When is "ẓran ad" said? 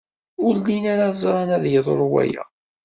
1.23-1.65